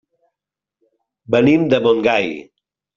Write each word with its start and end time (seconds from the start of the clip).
Venim 1.37 1.69
de 1.75 1.85
Montgai. 1.87 2.31